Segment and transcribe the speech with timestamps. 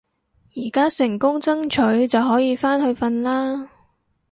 [0.55, 3.69] 而家成功爭取就可以返去瞓啦